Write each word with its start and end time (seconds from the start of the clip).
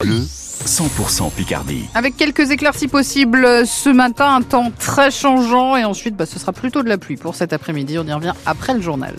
Bleu, 0.00 0.20
100% 0.20 1.32
Picardie. 1.32 1.86
Avec 1.92 2.16
quelques 2.16 2.52
éclaircies 2.52 2.86
possibles 2.86 3.66
ce 3.66 3.88
matin, 3.88 4.36
un 4.36 4.42
temps 4.42 4.70
très 4.78 5.10
changeant 5.10 5.76
et 5.76 5.84
ensuite 5.84 6.14
bah, 6.14 6.24
ce 6.24 6.38
sera 6.38 6.52
plutôt 6.52 6.84
de 6.84 6.88
la 6.88 6.98
pluie 6.98 7.16
pour 7.16 7.34
cet 7.34 7.52
après-midi. 7.52 7.98
On 7.98 8.06
y 8.06 8.12
revient 8.12 8.34
après 8.46 8.74
le 8.74 8.80
journal. 8.80 9.16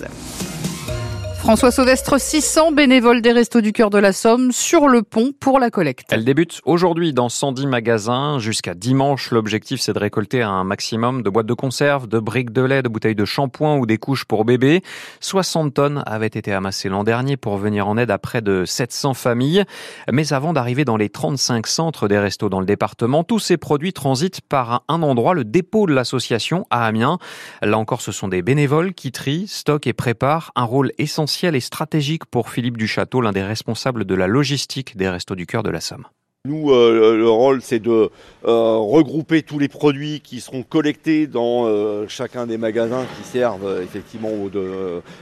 François 1.39 1.71
Sauvestre, 1.71 2.19
600 2.19 2.73
bénévoles 2.73 3.21
des 3.21 3.31
Restos 3.31 3.61
du 3.61 3.71
Cœur 3.71 3.89
de 3.89 3.97
la 3.97 4.11
Somme 4.11 4.51
sur 4.51 4.89
le 4.89 5.03
pont 5.03 5.31
pour 5.39 5.57
la 5.57 5.71
collecte. 5.71 6.09
Elle 6.11 6.25
débute 6.25 6.59
aujourd'hui 6.65 7.13
dans 7.13 7.29
110 7.29 7.65
magasins 7.65 8.39
jusqu'à 8.39 8.75
dimanche. 8.75 9.31
L'objectif, 9.31 9.79
c'est 9.79 9.93
de 9.93 9.99
récolter 9.99 10.43
un 10.43 10.65
maximum 10.65 11.23
de 11.23 11.29
boîtes 11.29 11.47
de 11.47 11.53
conserve, 11.53 12.07
de 12.07 12.19
briques 12.19 12.51
de 12.51 12.61
lait, 12.61 12.83
de 12.83 12.89
bouteilles 12.89 13.15
de 13.15 13.23
shampoing 13.23 13.77
ou 13.77 13.85
des 13.85 13.97
couches 13.97 14.25
pour 14.25 14.43
bébés. 14.43 14.83
60 15.21 15.73
tonnes 15.73 16.03
avaient 16.05 16.27
été 16.27 16.51
amassées 16.51 16.89
l'an 16.89 17.05
dernier 17.05 17.37
pour 17.37 17.57
venir 17.57 17.87
en 17.87 17.97
aide 17.97 18.11
à 18.11 18.17
près 18.17 18.41
de 18.41 18.65
700 18.65 19.13
familles. 19.13 19.63
Mais 20.11 20.33
avant 20.33 20.51
d'arriver 20.51 20.83
dans 20.83 20.97
les 20.97 21.09
35 21.09 21.65
centres 21.67 22.09
des 22.09 22.19
restos 22.19 22.49
dans 22.49 22.59
le 22.59 22.67
département, 22.67 23.23
tous 23.23 23.39
ces 23.39 23.57
produits 23.57 23.93
transitent 23.93 24.41
par 24.41 24.83
un 24.89 25.01
endroit, 25.01 25.33
le 25.33 25.45
dépôt 25.45 25.87
de 25.87 25.93
l'association 25.93 26.67
à 26.69 26.85
Amiens. 26.85 27.17
Là 27.61 27.77
encore, 27.77 28.01
ce 28.01 28.11
sont 28.11 28.27
des 28.27 28.41
bénévoles 28.41 28.93
qui 28.93 29.13
trient, 29.13 29.47
stockent 29.47 29.87
et 29.87 29.93
préparent 29.93 30.51
un 30.55 30.65
rôle 30.65 30.91
essentiel 30.97 31.28
et 31.29 31.59
stratégique 31.59 32.25
pour 32.25 32.49
Philippe 32.49 32.77
Duchâteau, 32.77 33.21
l'un 33.21 33.31
des 33.31 33.43
responsables 33.43 34.03
de 34.03 34.15
la 34.15 34.25
logistique 34.25 34.97
des 34.97 35.07
Restos 35.07 35.35
du 35.35 35.45
Cœur 35.45 35.61
de 35.61 35.69
la 35.69 35.79
Somme. 35.79 36.05
Nous, 36.45 36.71
euh, 36.71 37.17
le 37.17 37.29
rôle, 37.29 37.61
c'est 37.61 37.79
de 37.79 37.91
euh, 37.91 38.09
regrouper 38.45 39.43
tous 39.43 39.59
les 39.59 39.67
produits 39.67 40.21
qui 40.21 40.39
seront 40.39 40.63
collectés 40.63 41.27
dans 41.27 41.65
euh, 41.67 42.05
chacun 42.07 42.47
des 42.47 42.57
magasins 42.57 43.05
qui 43.17 43.27
servent 43.27 43.81
effectivement 43.83 44.31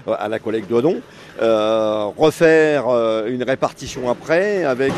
à 0.07 0.29
la 0.29 0.39
collecte 0.39 0.69
de 0.71 0.79
dons. 0.79 1.01
refaire 1.39 2.85
une 3.25 3.43
répartition 3.43 4.09
après 4.09 4.63
avec 4.63 4.93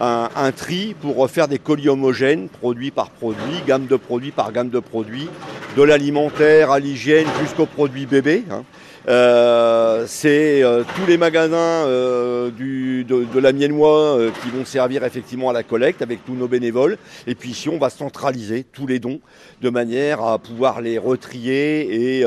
un, 0.00 0.30
un, 0.34 0.52
tri 0.52 0.96
pour 1.00 1.16
refaire 1.16 1.46
des 1.46 1.58
colis 1.58 1.90
homogènes, 1.90 2.48
produit 2.48 2.90
par 2.90 3.10
produit, 3.10 3.60
gamme 3.66 3.86
de 3.86 3.96
produits 3.96 4.32
par 4.32 4.52
gamme 4.52 4.70
de 4.70 4.80
produits, 4.80 5.28
de 5.76 5.82
l'alimentaire 5.82 6.70
à 6.70 6.80
l'hygiène 6.80 7.26
jusqu'aux 7.42 7.66
produits 7.66 8.06
bébés. 8.06 8.44
Hein. 8.50 8.64
Euh, 9.08 10.04
c'est 10.06 10.62
euh, 10.62 10.84
tous 10.96 11.06
les 11.06 11.16
magasins 11.16 11.56
euh, 11.56 12.50
du, 12.50 13.04
de, 13.04 13.24
de, 13.24 13.40
la 13.40 13.52
Miennois 13.52 14.18
qui 14.42 14.50
vont 14.50 14.64
servir 14.64 15.04
effectivement 15.04 15.48
à 15.48 15.52
la 15.52 15.62
collecte 15.62 16.02
avec 16.02 16.24
tous 16.24 16.34
nos 16.34 16.48
bénévoles. 16.48 16.98
Et 17.26 17.34
puis 17.34 17.50
ici, 17.50 17.68
on 17.68 17.78
va 17.78 17.88
centraliser 17.90 18.64
tous 18.64 18.86
les 18.86 18.98
dons 18.98 19.20
de 19.62 19.70
manière 19.70 20.22
à 20.22 20.38
pouvoir 20.38 20.80
les 20.80 20.98
retrier 20.98 22.18
et 22.18 22.24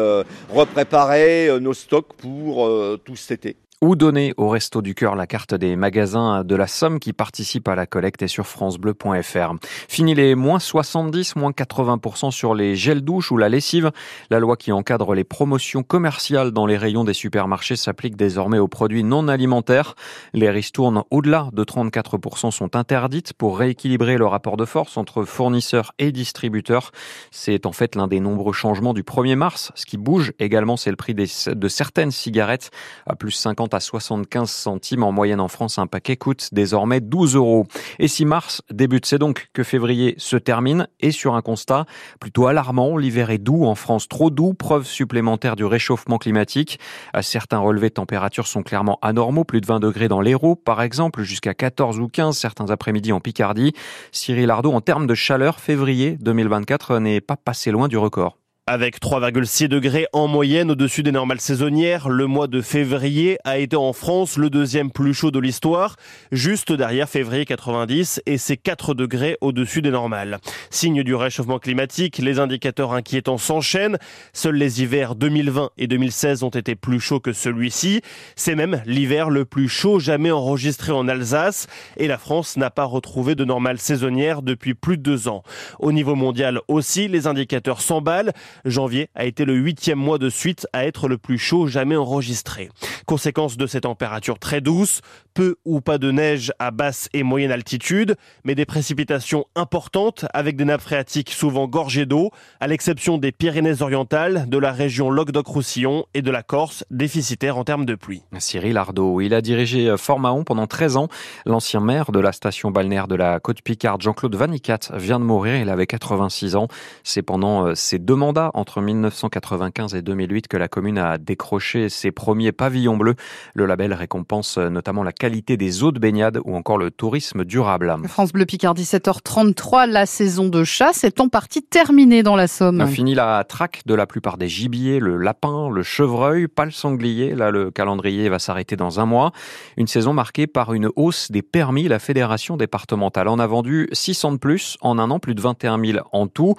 repréparer 0.50 1.60
nos 1.60 1.74
stocks 1.74 2.14
pour 2.14 2.70
tout 3.04 3.16
cet 3.16 3.46
été 3.46 3.58
ou 3.84 3.98
donner 3.98 4.34
au 4.38 4.48
Resto 4.48 4.82
du 4.82 4.96
Cœur 4.96 5.14
la 5.18 5.28
carte 5.28 5.54
des 5.54 5.76
magasins 5.76 6.46
de 6.46 6.56
la 6.56 6.68
Somme 6.68 7.02
qui 7.02 7.12
participent 7.12 7.68
à 7.68 7.76
la 7.76 7.86
collecte 7.86 8.22
et 8.22 8.30
sur 8.30 8.48
francebleu.fr. 8.48 9.56
Fini 9.90 10.16
les 10.16 10.36
moins 10.36 10.60
70, 10.60 11.36
moins 11.36 11.52
80% 11.52 12.32
sur 12.32 12.56
les 12.56 12.78
gels 12.78 13.02
douches 13.02 13.34
ou 13.34 13.36
la 13.36 13.50
lessive. 13.50 13.92
La 14.30 14.40
loi 14.40 14.56
qui 14.56 14.72
encadre 14.72 15.14
les 15.14 15.26
promotions 15.26 15.84
commerciales 15.84 16.52
dans 16.52 16.66
les 16.66 16.78
rayons 16.78 17.04
des 17.04 17.14
supermarchés 17.14 17.76
s'applique 17.76 18.16
désormais 18.16 18.58
aux 18.58 18.70
produits 18.70 19.04
non 19.04 19.28
alimentaires. 19.28 19.96
Les 20.32 20.50
ristournes 20.50 21.04
au-delà 21.12 21.50
de 21.52 21.66
34% 21.66 22.52
sont 22.52 22.78
interdites 22.78 23.34
pour 23.34 23.60
rééquilibrer 23.60 24.16
le 24.16 24.28
rapport 24.28 24.56
de 24.56 24.64
force 24.64 24.96
entre 24.96 25.26
fournisseurs 25.26 25.92
et 26.00 26.14
distributeurs. 26.14 26.92
C'est 27.32 27.66
en 27.66 27.74
fait 27.74 27.96
l'un 27.96 28.08
des 28.08 28.22
nombreux 28.22 28.54
changements 28.54 28.94
du 28.94 29.04
1er 29.04 29.36
mars. 29.36 29.74
Ce 29.76 29.86
qui 29.86 29.98
bouge 29.98 30.32
également, 30.40 30.78
c'est 30.78 30.90
le 30.90 30.96
prix 30.96 31.14
de 31.14 31.68
certaines 31.68 32.12
cigarettes 32.12 32.72
à 33.06 33.18
plus 33.18 33.32
50 33.32 33.73
à 33.74 33.80
75 33.80 34.50
centimes 34.50 35.04
en 35.04 35.12
moyenne 35.12 35.40
en 35.40 35.48
France. 35.48 35.78
Un 35.78 35.88
paquet 35.88 36.18
coûte 36.18 36.50
désormais 36.52 37.02
12 37.02 37.36
euros. 37.36 37.66
Et 38.00 38.08
si 38.08 38.26
mars 38.26 38.62
débute, 38.72 39.06
c'est 39.06 39.20
donc 39.20 39.48
que 39.54 39.64
février 39.64 40.16
se 40.18 40.38
termine 40.38 40.88
et 41.00 41.12
sur 41.12 41.36
un 41.36 41.42
constat 41.42 41.86
plutôt 42.20 42.48
alarmant, 42.48 42.98
l'hiver 42.98 43.30
est 43.30 43.38
doux 43.38 43.66
en 43.66 43.76
France, 43.76 44.08
trop 44.08 44.30
doux, 44.30 44.54
preuve 44.54 44.86
supplémentaire 44.86 45.56
du 45.56 45.66
réchauffement 45.66 46.18
climatique. 46.18 46.80
Certains 47.22 47.60
relevés 47.60 47.90
de 47.90 47.96
température 47.96 48.48
sont 48.48 48.64
clairement 48.64 49.00
anormaux, 49.02 49.44
plus 49.44 49.62
de 49.62 49.66
20 49.66 49.80
degrés 49.80 50.08
dans 50.08 50.22
l'Hérault 50.22 50.56
par 50.56 50.82
exemple, 50.82 51.24
jusqu'à 51.24 51.54
14 51.54 52.00
ou 52.00 52.08
15 52.08 52.38
certains 52.38 52.70
après-midi 52.70 53.12
en 53.12 53.20
Picardie. 53.20 53.74
Cyril 54.12 54.50
Ardo, 54.50 54.72
en 54.72 54.82
termes 54.82 55.08
de 55.08 55.16
chaleur, 55.16 55.60
février 55.60 56.18
2024 56.22 57.00
n'est 57.00 57.22
pas 57.22 57.38
passé 57.38 57.72
loin 57.72 57.88
du 57.88 57.98
record. 57.98 58.43
Avec 58.66 59.02
3,6 59.02 59.68
degrés 59.68 60.08
en 60.14 60.30
moyenne 60.30 60.72
au-dessus 60.72 61.04
des 61.04 61.12
normales 61.12 61.42
saisonnières, 61.42 62.08
le 62.08 62.28
mois 62.28 62.48
de 62.48 62.62
février 62.62 63.38
a 63.44 63.58
été 63.58 63.76
en 63.76 63.92
France 63.92 64.38
le 64.38 64.50
deuxième 64.50 64.90
plus 64.90 65.14
chaud 65.14 65.32
de 65.32 65.40
l'histoire, 65.40 65.98
juste 66.32 66.72
derrière 66.72 67.10
février 67.10 67.44
90 67.44 68.22
et 68.26 68.38
c'est 68.38 68.56
4 68.56 68.94
degrés 68.94 69.38
au-dessus 69.42 69.82
des 69.82 69.92
normales. 69.92 70.40
Signe 70.70 71.04
du 71.04 71.14
réchauffement 71.14 71.60
climatique, 71.60 72.20
les 72.20 72.40
indicateurs 72.40 72.94
inquiétants 72.94 73.38
s'enchaînent. 73.38 73.98
Seuls 74.32 74.56
les 74.56 74.82
hivers 74.82 75.16
2020 75.16 75.72
et 75.78 75.88
2016 75.88 76.44
ont 76.44 76.50
été 76.50 76.76
plus 76.76 77.02
chauds 77.02 77.20
que 77.20 77.34
celui-ci. 77.34 78.00
C'est 78.38 78.56
même 78.56 78.82
l'hiver 78.86 79.30
le 79.30 79.44
plus 79.44 79.68
chaud 79.68 80.00
jamais 80.00 80.32
enregistré 80.32 80.94
en 80.94 81.10
Alsace 81.10 81.68
et 81.98 82.08
la 82.08 82.18
France 82.18 82.56
n'a 82.56 82.70
pas 82.70 82.86
retrouvé 82.86 83.36
de 83.36 83.44
normales 83.44 83.80
saisonnières 83.80 84.42
depuis 84.42 84.74
plus 84.74 84.96
de 84.96 85.04
deux 85.04 85.28
ans. 85.28 85.44
Au 85.80 85.92
niveau 85.92 86.16
mondial 86.16 86.62
aussi, 86.70 87.10
les 87.10 87.28
indicateurs 87.28 87.82
s'emballent. 87.82 88.32
Janvier 88.66 89.10
a 89.16 89.26
été 89.26 89.46
le 89.46 89.56
huitième 89.56 90.00
mois 90.00 90.18
de 90.18 90.30
suite 90.30 90.68
à 90.74 90.86
être 90.86 91.08
le 91.08 91.18
plus 91.18 91.38
chaud 91.38 91.68
jamais 91.68 91.96
enregistré. 91.96 92.70
Conséquence 93.06 93.58
de 93.58 93.68
ces 93.68 93.82
températures 93.82 94.40
très 94.40 94.62
douces, 94.62 95.02
peu 95.34 95.56
ou 95.66 95.82
pas 95.82 95.98
de 95.98 96.12
neige 96.12 96.52
à 96.60 96.72
basse 96.72 97.10
et 97.14 97.24
moyenne 97.24 97.52
altitude, 97.52 98.16
mais 98.44 98.56
des 98.56 98.66
précipitations 98.66 99.46
importantes 99.56 100.26
avec 100.34 100.56
des 100.56 100.66
nappes 100.66 100.82
phréatiques 100.82 101.32
souvent 101.32 101.68
gorgées 101.68 102.06
d'eau, 102.06 102.32
à 102.60 102.68
l'exception 102.68 103.18
des 103.18 103.32
Pyrénées-Orientales, 103.32 104.46
de 104.48 104.58
la 104.58 104.72
région 104.72 105.10
Languedoc-Roussillon 105.10 106.06
et 106.14 106.22
de 106.22 106.32
la 106.32 106.44
Corse, 106.44 106.84
déficitaire 106.92 107.58
en 107.58 107.64
termes 107.64 107.86
de 107.86 107.96
pluie. 107.96 108.24
Cyril 108.40 108.78
Ardo, 108.78 109.22
il 109.22 109.34
a 109.34 109.42
dirigé 109.42 109.96
Fort 109.98 110.20
Mahon 110.20 110.44
pendant 110.44 110.68
13 110.68 110.98
ans. 110.98 111.08
L'ancien 111.46 111.80
maire 111.80 112.12
de 112.12 112.20
la 112.20 112.32
station 112.32 112.72
balnéaire 112.72 113.08
de 113.08 113.16
la 113.16 113.40
côte 113.40 113.62
Picarde, 113.62 114.02
Jean-Claude 114.02 114.36
Vanicat, 114.36 114.80
vient 114.94 115.20
de 115.20 115.26
mourir. 115.26 115.56
Il 115.56 115.70
avait 115.70 115.88
86 115.88 116.56
ans. 116.56 116.68
C'est 117.04 117.22
pendant 117.22 117.68
euh, 117.68 117.76
ses 117.76 118.00
deux 118.00 118.16
mandats 118.16 118.43
entre 118.54 118.82
1995 118.82 119.96
et 119.96 120.02
2008 120.02 120.48
que 120.48 120.58
la 120.58 120.68
commune 120.68 120.98
a 120.98 121.18
décroché 121.18 121.90
ses 121.90 122.12
premiers 122.12 122.52
pavillons 122.52 122.98
bleus. 122.98 123.16
Le 123.54 123.66
label 123.66 123.94
récompense 123.94 124.58
euh, 124.58 124.70
notamment 124.70 125.04
la 125.04 125.12
qualité 125.12 125.58
des 125.58 125.84
eaux 125.84 125.92
de 125.92 126.00
baignade 126.00 126.40
ou 126.46 126.56
encore 126.56 126.78
le 126.78 126.92
tourisme 126.92 127.46
durable. 127.46 127.96
France 128.08 128.34
Bleu 128.34 128.46
Picard 128.46 128.74
17h33, 128.74 129.90
la 129.90 130.06
saison 130.06 130.50
de 130.50 130.64
chasse 130.64 131.04
est 131.04 131.20
en 131.20 131.30
partie 131.30 131.62
terminée 131.62 132.24
dans 132.24 132.36
la 132.36 132.48
Somme. 132.48 132.86
Fini 132.88 133.16
la 133.16 133.44
traque 133.44 133.82
de 133.86 133.94
la 133.94 134.06
plupart 134.06 134.38
des 134.38 134.48
gibiers, 134.48 135.00
le 135.00 135.18
lapin, 135.18 135.70
le 135.70 135.84
chevreuil, 135.84 136.48
pas 136.48 136.66
le 136.66 136.72
sanglier. 136.72 137.36
Là, 137.36 137.52
le 137.52 137.72
calendrier 137.72 138.30
va 138.30 138.40
s'arrêter 138.40 138.76
dans 138.76 139.00
un 139.00 139.06
mois. 139.06 139.32
Une 139.78 139.88
saison 139.88 140.14
marquée 140.14 140.48
par 140.48 140.74
une 140.74 140.90
hausse 140.96 141.32
des 141.32 141.42
permis. 141.42 141.88
La 141.88 142.00
fédération 142.00 142.58
départementale 142.58 143.28
en 143.28 143.40
a 143.40 143.48
vendu 143.48 143.90
600 143.92 144.34
de 144.34 144.38
plus 144.38 144.78
en 144.82 145.00
un 145.00 145.12
an, 145.12 145.20
plus 145.20 145.36
de 145.36 145.42
21 145.42 145.84
000 145.84 146.00
en 146.12 146.28
tout, 146.28 146.56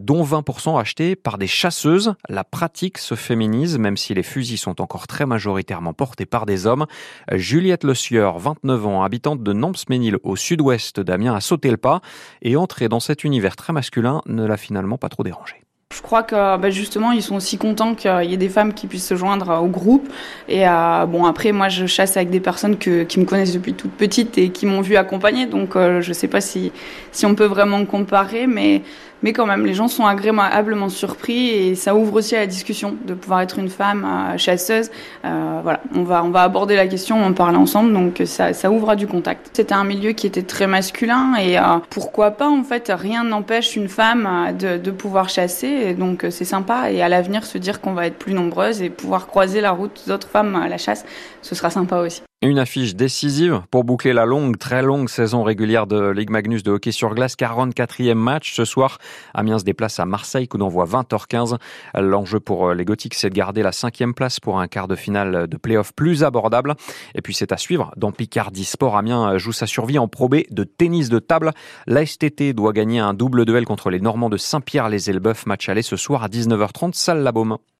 dont 0.00 0.24
20% 0.24 0.80
achetés 0.80 1.16
par 1.24 1.38
des 1.38 1.48
chasseuses. 1.48 2.14
La 2.28 2.44
pratique 2.44 2.98
se 2.98 3.16
féminise, 3.16 3.78
même 3.78 3.96
si 3.96 4.14
les 4.14 4.22
fusils 4.22 4.58
sont 4.58 4.80
encore 4.80 5.08
très 5.08 5.26
majoritairement 5.26 5.94
portés 5.94 6.26
par 6.26 6.46
des 6.46 6.68
hommes. 6.68 6.86
Juliette 7.32 7.82
Le 7.82 7.94
Sieur, 7.94 8.38
29 8.38 8.86
ans, 8.86 9.02
habitante 9.02 9.42
de 9.42 9.52
Namps-Ménil 9.52 10.18
au 10.22 10.36
sud-ouest 10.36 11.00
d'Amiens, 11.00 11.34
a 11.34 11.40
sauté 11.40 11.70
le 11.70 11.78
pas 11.78 12.00
et 12.42 12.56
entrer 12.56 12.88
dans 12.88 13.00
cet 13.00 13.24
univers 13.24 13.56
très 13.56 13.72
masculin 13.72 14.22
ne 14.26 14.44
l'a 14.46 14.56
finalement 14.56 14.98
pas 14.98 15.08
trop 15.08 15.24
dérangé. 15.24 15.64
Je 15.94 16.02
crois 16.02 16.24
que 16.24 16.56
bah, 16.56 16.70
justement 16.70 17.12
ils 17.12 17.22
sont 17.22 17.36
aussi 17.36 17.56
contents 17.56 17.94
qu'il 17.94 18.24
y 18.24 18.34
ait 18.34 18.38
des 18.38 18.48
femmes 18.48 18.74
qui 18.74 18.88
puissent 18.88 19.06
se 19.06 19.14
joindre 19.14 19.62
au 19.62 19.68
groupe. 19.68 20.08
Et 20.48 20.66
euh, 20.66 21.06
bon 21.06 21.24
après 21.24 21.52
moi 21.52 21.68
je 21.68 21.86
chasse 21.86 22.16
avec 22.16 22.30
des 22.30 22.40
personnes 22.40 22.78
qui 22.78 22.90
me 22.90 23.24
connaissent 23.24 23.52
depuis 23.52 23.74
toute 23.74 23.92
petite 23.92 24.36
et 24.36 24.48
qui 24.48 24.66
m'ont 24.66 24.80
vu 24.80 24.96
accompagner. 24.96 25.46
Donc 25.46 25.76
euh, 25.76 26.00
je 26.00 26.12
sais 26.12 26.26
pas 26.26 26.40
si 26.40 26.72
si 27.12 27.26
on 27.26 27.36
peut 27.36 27.44
vraiment 27.44 27.84
comparer, 27.84 28.48
mais 28.48 28.82
mais 29.24 29.32
quand 29.32 29.46
même, 29.46 29.64
les 29.64 29.72
gens 29.72 29.88
sont 29.88 30.04
agréablement 30.04 30.90
surpris 30.90 31.48
et 31.48 31.74
ça 31.76 31.94
ouvre 31.94 32.16
aussi 32.16 32.36
à 32.36 32.40
la 32.40 32.46
discussion 32.46 32.94
de 33.06 33.14
pouvoir 33.14 33.40
être 33.40 33.58
une 33.58 33.70
femme 33.70 34.04
euh, 34.04 34.36
chasseuse. 34.36 34.90
Euh, 35.24 35.60
voilà, 35.62 35.80
on 35.94 36.02
va, 36.02 36.22
on 36.22 36.28
va 36.28 36.42
aborder 36.42 36.76
la 36.76 36.86
question, 36.86 37.16
on 37.16 37.28
en 37.28 37.32
parler 37.32 37.56
ensemble, 37.56 37.94
donc 37.94 38.20
ça, 38.26 38.52
ça 38.52 38.70
ouvre 38.70 38.90
à 38.90 38.96
du 38.96 39.06
contact. 39.06 39.48
C'était 39.54 39.72
un 39.72 39.84
milieu 39.84 40.12
qui 40.12 40.26
était 40.26 40.42
très 40.42 40.66
masculin 40.66 41.36
et 41.40 41.58
euh, 41.58 41.62
pourquoi 41.88 42.32
pas, 42.32 42.50
en 42.50 42.64
fait, 42.64 42.92
rien 42.94 43.24
n'empêche 43.24 43.76
une 43.76 43.88
femme 43.88 44.54
de, 44.58 44.76
de 44.76 44.90
pouvoir 44.90 45.30
chasser, 45.30 45.94
donc 45.94 46.26
c'est 46.28 46.44
sympa. 46.44 46.90
Et 46.90 47.00
à 47.00 47.08
l'avenir, 47.08 47.46
se 47.46 47.56
dire 47.56 47.80
qu'on 47.80 47.94
va 47.94 48.06
être 48.06 48.18
plus 48.18 48.34
nombreuses 48.34 48.82
et 48.82 48.90
pouvoir 48.90 49.26
croiser 49.26 49.62
la 49.62 49.70
route 49.70 50.02
d'autres 50.06 50.28
femmes 50.28 50.54
à 50.54 50.68
la 50.68 50.76
chasse, 50.76 51.06
ce 51.40 51.54
sera 51.54 51.70
sympa 51.70 51.96
aussi. 51.96 52.20
Une 52.44 52.58
affiche 52.58 52.94
décisive 52.94 53.62
pour 53.70 53.84
boucler 53.84 54.12
la 54.12 54.26
longue, 54.26 54.58
très 54.58 54.82
longue 54.82 55.08
saison 55.08 55.44
régulière 55.44 55.86
de 55.86 56.10
Ligue 56.10 56.28
Magnus 56.28 56.62
de 56.62 56.72
hockey 56.72 56.92
sur 56.92 57.14
glace. 57.14 57.36
44e 57.36 58.12
match 58.12 58.54
ce 58.54 58.66
soir. 58.66 58.98
Amiens 59.32 59.58
se 59.58 59.64
déplace 59.64 59.98
à 59.98 60.04
Marseille, 60.04 60.46
coup 60.46 60.58
d'envoi 60.58 60.84
20h15. 60.84 61.56
L'enjeu 61.94 62.40
pour 62.40 62.74
les 62.74 62.84
Gothiques, 62.84 63.14
c'est 63.14 63.30
de 63.30 63.34
garder 63.34 63.62
la 63.62 63.72
cinquième 63.72 64.12
place 64.12 64.40
pour 64.40 64.60
un 64.60 64.68
quart 64.68 64.88
de 64.88 64.94
finale 64.94 65.46
de 65.46 65.56
play-off 65.56 65.94
plus 65.94 66.22
abordable. 66.22 66.74
Et 67.14 67.22
puis 67.22 67.32
c'est 67.32 67.50
à 67.50 67.56
suivre. 67.56 67.92
Dans 67.96 68.12
Picardie 68.12 68.66
Sport, 68.66 68.98
Amiens 68.98 69.38
joue 69.38 69.52
sa 69.52 69.66
survie 69.66 69.98
en 69.98 70.06
probé 70.06 70.46
de 70.50 70.64
tennis 70.64 71.08
de 71.08 71.20
table. 71.20 71.52
L'ASTT 71.86 72.52
doit 72.52 72.74
gagner 72.74 72.98
un 72.98 73.14
double 73.14 73.46
duel 73.46 73.64
contre 73.64 73.88
les 73.88 74.00
Normands 74.00 74.28
de 74.28 74.36
Saint-Pierre-les-Elbeuf. 74.36 75.46
Match 75.46 75.70
aller 75.70 75.80
ce 75.80 75.96
soir 75.96 76.22
à 76.22 76.28
19h30, 76.28 76.92
salle 76.92 77.22
la 77.22 77.32
Baume. 77.32 77.56